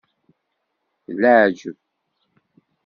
[1.11, 1.77] D leɛǧeb!